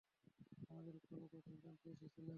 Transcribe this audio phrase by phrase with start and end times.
[0.69, 2.29] আমাদের কলাকৌশল জানতে এসেছিলো।